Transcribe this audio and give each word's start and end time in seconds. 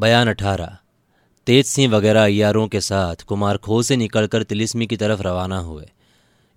बयान 0.00 0.28
अठारह। 0.28 0.76
तेज 1.46 1.66
सिंह 1.66 1.92
वगैरह 1.92 2.24
अयारों 2.24 2.66
के 2.68 2.80
साथ 2.80 3.22
कुमार 3.24 3.56
खो 3.56 3.82
से 3.82 3.96
निकलकर 3.96 4.42
तिलिस्मी 4.42 4.86
की 4.86 4.96
तरफ़ 4.96 5.22
रवाना 5.22 5.58
हुए। 5.60 5.88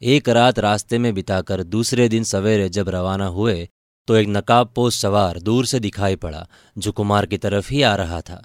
एक 0.02 0.30
रात 0.30 0.60
रास्ते 0.60 0.98
में 0.98 1.14
बिताकर 1.14 1.64
दूसरे 1.66 2.08
दिन 2.10 2.24
सवेरे 2.24 2.70
जब 2.70 2.90
रवाना 2.90 3.26
हुए 3.30 3.68
तो 4.08 4.16
एक 4.16 4.28
नकाब 4.30 4.72
पोस्ट 4.76 5.02
सवार 5.02 5.40
दूर 5.40 5.66
से 5.66 5.80
दिखाई 5.80 6.16
पड़ा, 6.18 6.48
जो 6.76 6.92
कुमार 6.92 7.26
की 7.26 7.38
तरफ़ 7.38 7.72
ही 7.72 7.82
आ 7.82 7.96
रहा 7.96 8.22
था। 8.22 8.42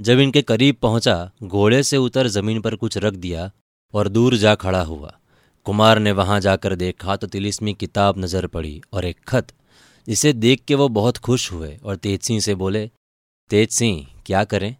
जब 0.00 0.18
इनके 0.20 0.42
करीब 0.42 0.76
पहुँचा, 0.82 1.30
घोड़े 1.42 1.82
से 1.82 1.96
उतर 1.98 2.28
ज़मीन 2.28 2.60
पर 2.60 2.74
कुछ 2.76 2.98
रख 2.98 3.14
दिया 3.16 3.50
और 3.94 4.08
दूर 4.08 4.36
जा 4.36 4.54
खड़ा 4.56 4.82
हुआ। 4.84 5.12
कुमार 5.66 5.98
ने 5.98 6.12
वहाँ 6.14 6.40
जाकर 6.40 6.74
देखा 6.76 7.16
तो 7.16 7.26
तिलिस्मी 7.26 7.74
किताब 7.74 8.18
नज़र 8.18 8.46
पड़ी 8.48 8.80
और 8.92 9.04
एक 9.04 9.24
खत, 9.28 9.52
जिसे 10.08 10.32
देख 10.34 10.64
के 10.64 10.74
वो 10.74 10.88
बहुत 10.90 11.18
खुश 11.18 11.52
हुए 11.52 11.76
और 11.84 11.96
तेज 11.96 12.20
सिंह 12.22 12.40
से 12.40 12.54
बोले, 12.56 12.90
तेज 13.50 13.70
सिंह 13.70 14.06
क्या 14.26 14.44
करें? 14.44 14.74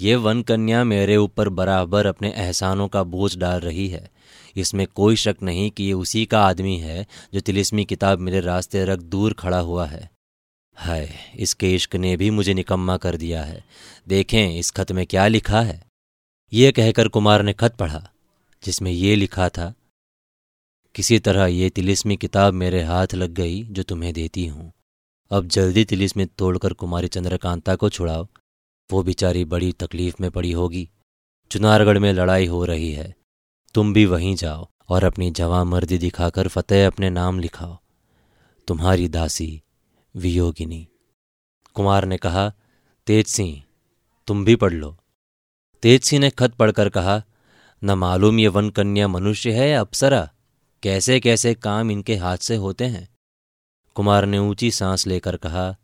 ये 0.00 0.14
वन 0.16 0.42
कन्या 0.42 0.82
मेरे 0.84 1.16
ऊपर 1.16 1.48
बराबर 1.50 2.06
अपने 2.06 2.32
एहसानों 2.32 2.88
का 2.88 3.02
बोझ 3.04 3.36
डाल 3.36 3.60
रही 3.60 3.88
है। 3.88 4.10
इसमें 4.56 4.86
कोई 4.86 5.16
शक 5.16 5.36
नहीं 5.42 5.70
कि 5.70 5.84
ये 5.84 5.92
उसी 5.94 6.24
का 6.26 6.40
आदमी 6.40 6.76
है 6.78 7.06
जो 7.34 7.40
तिलिस्मी 7.40 7.84
किताब 7.84 8.18
मेरे 8.18 8.40
रास्ते 8.40 8.84
रख 8.84 8.98
दूर 8.98 9.32
खड़ा 9.32 9.58
हुआ 9.60 9.86
है। 9.86 10.08
हाय 10.76 11.08
इसके 11.36 11.74
इश्क 11.74 11.96
ने 11.96 12.16
भी 12.16 12.30
मुझे 12.30 12.54
निकम्मा 12.54 12.96
कर 12.96 13.16
दिया 13.16 13.42
है। 13.44 13.64
देखें, 14.08 14.58
इस 14.58 14.70
खत 14.70 14.92
में 14.92 15.04
क्या 15.06 15.26
लिखा 15.26 15.60
है? 15.60 15.80
ये 16.52 16.72
कहकर 16.72 17.08
कुमार 17.08 17.42
ने 17.42 17.52
खत 17.52 17.76
पढ़ा, 17.76 18.02
जिसमें 18.62 18.90
ये 18.90 19.14
लिखा 19.16 19.48
था, 19.48 19.72
किसी 20.94 21.18
तरह 21.18 21.46
ये 21.46 21.68
तिलिस्मी 21.70 22.16
किताब 22.16 22.54
मेरे 22.54 22.82
हाथ 22.82 23.14
लग 23.14 23.32
गई 23.34 23.62
जो 23.62 23.82
तुम्हें 23.82 24.12
देती 24.14 24.46
हूँ। 24.46 24.72
अब 25.30 25.46
जल्दी 25.46 25.84
तिलिस्मी 25.84 26.24
तोड़कर 26.38 26.72
कुमारी 26.72 27.08
चंद्रकांता 27.08 27.74
को 27.76 27.88
छुड़ाओ। 27.88 28.26
वो 28.90 29.02
बेचारी 29.02 29.44
बड़ी 29.44 29.72
तकलीफ़ 29.72 30.16
में 30.20 30.30
पड़ी 30.30 30.52
होगी। 30.52 30.90
चुनारगढ़ 31.50 31.98
में 31.98 32.12
लड़ाई 32.12 32.46
हो 32.46 32.64
रही 32.64 32.92
है। 32.92 33.16
तुम 33.74 33.92
भी 33.92 34.06
वहीं 34.06 34.36
जाओ 34.36 34.68
और 34.88 35.04
अपनी 35.04 35.30
जवां 35.30 35.64
मर्दी 35.64 35.98
दिखाकर 35.98 36.48
फतेह 36.48 36.86
अपने 36.86 37.10
नाम 37.10 37.38
लिखाओ। 37.38 37.78
तुम्हारी 38.68 39.08
दासी 39.08 39.62
वियोगिनी। 40.16 40.88
कुमार 41.74 42.04
ने 42.04 42.16
कहा, 42.16 42.52
तेज 43.06 43.26
सिंह, 43.26 43.62
तुम 44.26 44.44
भी 44.44 44.56
पढ़ 44.56 44.72
लो। 44.72 44.96
तेज 45.82 46.02
सिंह 46.02 46.20
ने 46.20 46.30
खत 46.30 46.54
पढ़कर 46.54 46.88
कहा, 46.88 47.22
न 47.84 47.90
मालूम 47.90 48.38
ये 48.38 48.48
वन 48.48 48.70
कन्या 48.70 49.08
मनुष्य 49.08 49.52
है 49.52 49.68
या 49.68 49.80
अप्सरा। 49.80 50.30
कैसे 50.82 51.20
कैसे 51.20 51.54
काम 51.54 51.90
इनके 51.90 52.16
हाथ 52.16 52.36
से 52.36 52.56
होते 52.56 52.84
हैं? 52.84 53.08
कुमार 53.94 54.26
ने 54.26 54.38
ऊँची 54.38 54.70
सांस 54.70 55.06
लेकर 55.06 55.36
कहा 55.36 55.76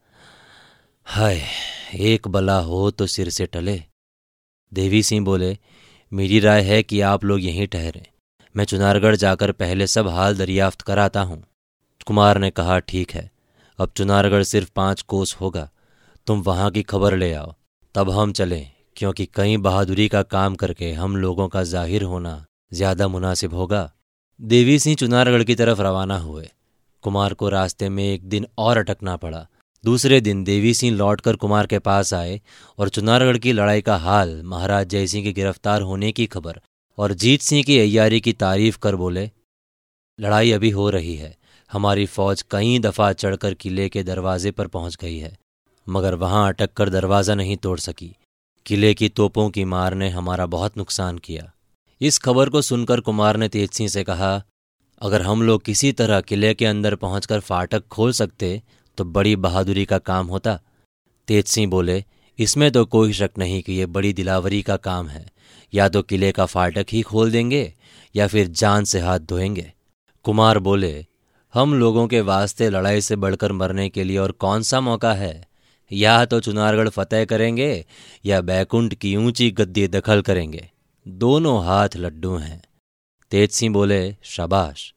हाय, 1.09 1.41
एक 1.95 2.27
बला 2.29 2.59
हो 2.59 2.91
तो 2.91 3.07
सिर 3.07 3.29
से 3.29 3.47
टले। 3.47 3.83
देवी 4.73 5.03
सिंह 5.03 5.25
बोले, 5.25 5.57
मेरी 6.13 6.41
राय 6.41 6.63
है 6.63 6.83
कि 6.83 7.01
आप 7.01 7.25
लोग 7.25 7.41
यहीं 7.41 7.67
ठहरें। 7.67 8.05
मैं 8.55 8.65
चुनारगढ़ 8.65 9.17
जाकर 9.17 9.53
पहले 9.53 9.87
सब 9.87 10.09
हाल 10.09 10.37
दरियाफ्त 10.37 10.83
कराता 10.83 11.21
हूँ। 11.21 11.43
कुमार 12.07 12.39
ने 12.39 12.51
कहा, 12.51 12.79
ठीक 12.79 13.11
है, 13.11 13.31
अब 13.79 13.93
चुनारगढ़ 13.97 14.43
सिर्फ़ 14.43 14.71
पाँच 14.77 15.03
कोस 15.03 15.37
होगा। 15.41 15.69
तुम 16.27 16.43
वहाँ 16.43 16.71
की 16.71 16.83
खबर 16.83 17.17
ले 17.17 17.33
आओ। 17.33 17.55
तब 17.95 18.11
हम 18.11 18.33
चलें, 18.33 18.71
क्योंकि 18.97 19.27
कई 19.27 19.57
बहादुरी 19.57 20.09
का 20.09 20.23
काम 20.23 20.55
करके 20.55 20.93
हम 20.93 21.17
लोगों 21.17 21.49
का 21.49 21.63
ज़ाहिर 21.65 22.03
होना 22.03 22.45
ज़्यादा 22.73 23.09
मुनासिब 23.09 23.55
होगा। 23.55 23.91
देवी 24.41 24.79
सिंह 24.79 24.97
चुनारगढ़ 24.97 25.45
की 25.45 25.55
तरफ़ 25.55 25.81
रवाना 25.81 26.19
हुए। 26.19 26.49
कुमार 27.05 27.35
को 27.35 27.49
रास्ते 27.49 27.89
में 27.89 28.05
एक 28.05 28.29
दिन 28.29 28.47
और 28.59 28.79
अटकना 28.79 29.17
पड़ा। 29.17 29.47
दूसरे 29.85 30.21
दिन 30.21 30.43
देवी 30.45 30.73
सिंह 30.75 30.97
लौटकर 30.97 31.37
कुमार 31.37 31.67
के 31.67 31.79
पास 31.79 32.13
आए 32.15 32.41
और 32.79 32.89
चुनारगढ़ 32.89 33.39
की 33.39 33.53
लड़ाई 33.53 33.81
का 33.81 33.97
हाल 33.97 34.41
महाराज 34.45 34.89
जयसिंह 34.89 35.25
के 35.25 35.33
गिरफ़्तार 35.33 35.83
होने 35.83 36.13
की 36.13 36.27
खबर 36.27 36.61
और 36.99 37.13
जीत 37.15 37.41
सिंह 37.41 37.63
की 37.63 37.79
अयारी 37.79 38.21
की 38.21 38.33
तारीफ़ 38.33 38.79
कर 38.79 38.97
बोले, 38.97 39.31
लड़ाई 40.19 40.51
अभी 40.53 40.71
हो 40.71 40.89
रही 40.91 41.15
है। 41.17 41.37
हमारी 41.71 42.07
फौज 42.07 42.43
कई 42.51 42.79
दफ़ा 42.79 43.13
चढ़कर 43.13 43.55
किले 43.55 43.89
के 43.89 44.03
दरवाजे 44.03 44.51
पर 44.51 44.67
पहुँच 44.67 44.97
गई 44.97 45.19
है, 45.19 45.37
मगर 45.87 46.15
वहाँ 46.15 46.47
अटक 46.49 46.73
कर 46.73 46.91
दरवाज़ा 46.91 47.35
नहीं 47.35 47.57
तोड़ 47.57 47.79
सकी। 47.79 48.15
किले 48.67 48.93
की 48.95 49.09
तोपों 49.09 49.49
की 49.51 49.65
मार 49.65 49.95
ने 49.95 50.09
हमारा 50.09 50.47
बहुत 50.47 50.77
नुकसान 50.79 51.19
किया। 51.19 51.51
इस 52.01 52.19
खबर 52.19 52.49
को 52.49 52.63
सुनकर 52.63 53.01
कुमार 53.01 53.37
ने 53.37 53.49
तेज 53.49 53.71
सिंह 53.71 53.89
से 53.89 54.05
कहा, 54.05 54.43
अगर 55.01 55.23
हम 55.23 55.43
लोग 55.43 55.63
किसी 55.65 55.93
तरह 55.93 56.21
किले 56.21 56.53
के 56.55 56.67
अंदर 56.67 56.95
पहुंचकर 56.97 57.41
फाटक 57.41 57.87
खोल 57.87 58.13
सकते 58.13 58.61
तो 58.99 59.05
बड़ी 59.05 59.37
बहादुरी 59.37 59.85
का 59.85 59.99
काम 59.99 60.27
होता। 60.27 60.61
तेज 61.29 61.45
सिंह 61.45 61.71
बोले, 61.71 62.05
इसमें 62.39 62.73
तो 62.73 62.85
कोई 62.85 63.13
शक 63.13 63.31
नहीं 63.39 63.63
कि 63.63 63.73
यह 63.73 63.87
बड़ी 63.87 64.13
दिलावरी 64.13 64.63
का 64.63 64.77
काम 64.77 65.09
है। 65.09 65.33
या 65.75 65.89
तो 65.89 66.03
किले 66.03 66.33
का 66.33 66.47
फाटक 66.47 66.87
ही 66.93 67.03
खोल 67.03 67.31
देंगे, 67.31 67.75
या 68.17 68.27
फिर 68.27 68.47
जान 68.47 68.85
से 68.85 69.01
हाथ 69.01 69.19
धोएँगे। 69.19 69.73
कुमार 70.23 70.59
बोले, 70.59 71.07
हम 71.55 71.75
लोगों 71.75 72.07
के 72.07 72.21
वास्ते 72.21 72.71
लड़ाई 72.71 73.01
से 73.01 73.17
बढ़कर 73.17 73.53
मरने 73.53 73.89
के 73.89 74.05
लिए 74.05 74.19
और 74.19 74.33
कौन 74.33 74.63
सा 74.63 74.81
मौका 74.81 75.15
है? 75.15 75.49
या 75.93 76.25
तो 76.25 76.41
चुनारगढ़ 76.41 76.89
फतेह 76.89 77.25
करेंगे, 77.25 77.87
या 78.27 78.41
बैकुंठ 78.41 78.95
की 78.95 79.17
ऊँची 79.17 79.51
गद्दी 79.51 79.89
दखल 79.89 80.21
करेंगे। 80.23 80.71
दोनों 81.09 81.65
हाथ 81.65 81.89
लड्डू 81.97 82.37
हैं। 82.37 82.63
तेज 83.31 83.51
सिंह 83.51 83.73
बोले, 83.73 84.17
शाबाश। 84.23 84.95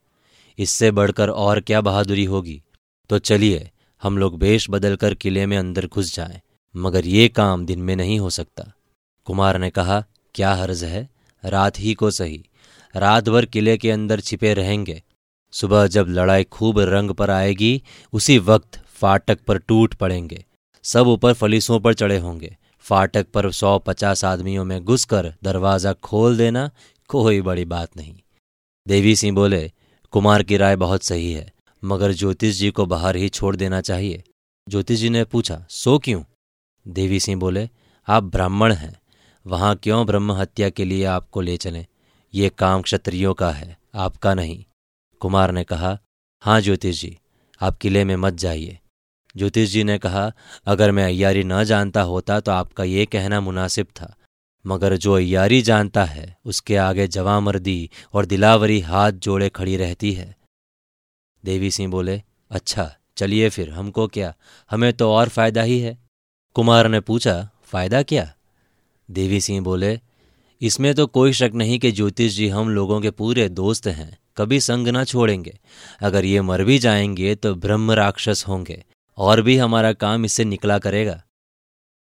इससे 0.60 0.92
बढ़कर 0.92 1.30
और 1.30 1.60
क्या 1.60 1.82
बहादुरी 1.82 2.26
होगी? 2.26 2.64
तो 3.10 3.20
चलिए 3.20 3.71
हम 4.02 4.18
लोग 4.18 4.38
वेश 4.40 4.70
बदलकर 4.70 5.14
किले 5.14 5.46
में 5.46 5.58
अंदर 5.58 5.86
घुस 5.88 6.16
जाएँ, 6.16 6.40
मगर 6.76 7.06
ये 7.06 7.28
काम 7.30 7.66
दिन 7.66 7.80
में 7.80 7.96
नहीं 7.96 8.20
हो 8.20 8.30
सकता। 8.30 8.72
कुमार 9.28 9.58
ने 9.58 9.70
कहा 9.70 10.04
क्या 10.36 10.54
हर्ज 10.54 10.84
है? 10.84 11.10
रात 11.44 11.80
ही 11.80 11.94
को 11.94 12.12
सही। 12.12 12.44
रात 12.96 13.30
भर 13.30 13.46
किले 13.46 13.78
के 13.78 13.92
अंदर 13.92 14.20
छिपे 14.20 14.54
रहेंगे। 14.54 15.02
सुबह 15.54 15.88
जब 15.88 16.06
लड़ाई 16.10 16.44
खूब 16.44 16.80
रंग 16.80 17.12
पर 17.12 17.30
आएगी 17.30 17.82
उसी 18.14 18.38
वक्त 18.40 18.80
फाटक 18.90 19.40
पर 19.48 19.58
टूट 19.58 19.94
पड़ेंगे। 19.94 20.44
सब 20.86 21.08
ऊपर 21.08 21.34
फलीसों 21.34 21.80
पर 21.80 21.94
चढ़े 21.94 22.18
होंगे। 22.18 22.56
फाटक 22.86 23.28
पर 23.34 23.52
सौ 23.52 23.78
पचास 23.80 24.24
आदमियों 24.26 24.66
में 24.66 24.84
घुसकर 24.84 25.34
दरवाज़ा 25.44 25.94
खोल 25.94 26.38
देना 26.38 26.70
कोई 27.10 27.42
बड़ी 27.42 27.66
बात 27.66 27.98
नहीं। 27.98 28.16
देवी 28.88 29.16
सिंह 29.16 29.36
बोले 29.36 29.72
कुमार 30.14 30.44
की 30.44 30.58
राय 30.58 30.76
बहुत 30.76 31.04
सही 31.04 31.32
है। 31.34 31.52
मगर 31.84 32.12
ज्योतिष 32.12 32.56
जी 32.56 32.72
को 32.72 32.86
बाहर 32.86 33.16
ही 33.16 33.30
छोड़ 33.30 33.56
देना 33.56 33.82
चाहिए। 33.82 34.24
ज्योतिष 34.68 35.00
जी 35.00 35.10
ने 35.10 35.24
पूछा, 35.24 35.66
सो 35.70 35.98
क्यों? 36.00 36.24
देवी 36.88 37.20
सिंह 37.20 37.40
बोले, 37.40 37.70
आप 38.08 38.24
ब्राह्मण 38.24 38.74
हैं, 38.74 39.00
वहाँ 39.46 39.76
क्यों 39.76 40.06
ब्रह्म 40.06 40.32
हत्या 40.32 40.70
के 40.70 40.86
लिए 40.86 41.06
आपको 41.06 41.42
ले 41.42 41.58
चलें? 41.58 41.86
ये 42.34 42.50
काम 42.50 42.82
क्षत्रियों 42.82 43.34
का 43.34 43.52
है, 43.52 43.78
आपका 43.96 44.34
नहीं। 44.34 44.64
कुमार 45.22 45.52
ने 45.52 45.64
कहा 45.64 45.98
हाँ 46.44 46.62
ज्योतिष 46.62 47.02
जी, 47.02 47.18
आप 47.62 47.78
किले 47.78 48.04
में 48.06 48.16
मत 48.16 48.34
जाइए। 48.34 48.80
ज्योतिष 49.38 49.70
जी 49.70 49.84
ने 49.84 49.98
कहा, 49.98 50.32
अगर 50.66 50.92
मैं 50.92 51.04
अयारी 51.04 51.44
न 51.44 51.64
जानता 51.64 52.02
होता 52.02 52.40
तो 52.40 52.52
आपका 52.52 52.84
ये 52.84 53.06
कहना 53.06 53.42
मुनासिब 53.42 53.86
था, 53.86 54.16
मगर 54.66 54.96
जो 54.98 55.14
अयारी 55.14 55.62
जानता 55.62 56.04
है, 56.04 56.38
उसके 56.46 56.76
आगे 56.76 57.08
जवामर्दी 57.08 57.90
और 58.14 58.26
दिलावरी 58.26 58.80
हाथ 58.80 59.12
जोड़े 59.12 59.50
खड़ी 59.50 59.78
रहती 59.78 60.14
है। 60.14 60.36
देवी 61.44 61.72
सिंह 61.72 61.92
बोले 61.92 62.22
अच्छा 62.52 62.92
चलिए 63.18 63.50
फिर, 63.50 63.70
हमको 63.70 64.08
क्या? 64.08 64.34
हमें 64.72 64.92
तो 64.94 65.12
और 65.12 65.30
फ़ायदा 65.30 65.62
ही 65.62 65.80
है। 65.80 65.98
कुमार 66.56 66.88
ने 66.88 67.00
पूछा, 67.00 67.50
फ़ायदा 67.64 68.02
क्या? 68.04 68.32
देवी 69.10 69.42
सिंह 69.42 69.62
बोले, 69.62 70.00
इसमें 70.62 70.94
तो 70.96 71.06
कोई 71.08 71.34
शक 71.34 71.52
नहीं 71.54 71.78
कि 71.80 71.92
ज्योतिष 71.92 72.36
जी 72.36 72.48
हम 72.48 72.70
लोगों 72.70 73.00
के 73.02 73.12
पूरे 73.12 73.48
दोस्त 73.50 73.88
हैं, 73.88 74.18
कभी 74.38 74.60
संग 74.60 74.88
ना 74.88 75.04
छोड़ेंगे। 75.04 75.58
अगर 76.02 76.26
ये 76.26 76.42
मर 76.42 76.64
भी 76.64 76.78
जाएँगे 76.80 77.36
तो 77.36 77.54
ब्रह्म 77.56 77.92
राक्षस 77.92 78.46
होंगे, 78.48 78.84
और 79.18 79.42
भी 79.42 79.58
हमारा 79.58 79.94
काम 79.94 80.26
इससे 80.26 80.46
निकला 80.46 80.80
करेगा। 80.80 81.22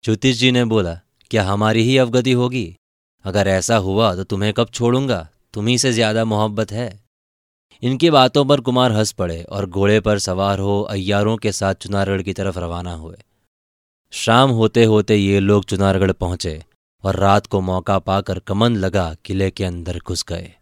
ज्योतिष 0.04 0.36
जी 0.36 0.50
ने 0.50 0.64
बोला, 0.64 0.98
क्या 1.30 1.44
हमारी 1.44 1.82
ही 1.82 1.96
अवगति 1.98 2.32
होगी? 2.32 2.74
अगर 3.24 3.48
ऐसा 3.48 3.76
हुआ 3.78 4.14
तो 4.14 4.24
तुम्हें 4.24 4.52
कब 4.52 4.68
छोड़ूँगा? 4.70 5.28
तुम्ही 5.54 5.78
से 5.78 5.92
ज़्यादा 5.92 6.24
मोहब्बत 6.24 6.72
है। 6.72 6.88
इनकी 7.82 8.10
बातों 8.10 8.44
पर 8.44 8.60
कुमार 8.60 8.92
हंस 8.92 9.12
पड़े 9.12 9.42
और 9.42 9.66
घोड़े 9.66 10.00
पर 10.00 10.18
सवार 10.18 10.58
हो 10.58 10.80
अय्यारों 10.82 11.36
के 11.36 11.52
साथ 11.52 11.74
चुनारगढ़ 11.74 12.22
की 12.22 12.32
तरफ़ 12.32 12.58
रवाना 12.58 12.92
हुए। 12.94 13.16
शाम 14.12 14.50
होते 14.50 14.84
होते 14.84 15.16
ये 15.16 15.40
लोग 15.40 15.64
चुनारगढ़ 15.64 16.12
पहुँचे 16.12 16.64
और 17.04 17.16
रात 17.16 17.46
को 17.46 17.60
मौका 17.60 17.98
पाकर 17.98 18.38
कमन 18.38 18.76
लगा 18.76 19.14
किले 19.24 19.50
के 19.50 19.64
अंदर 19.64 20.00
घुस 20.06 20.24
गए। 20.28 20.52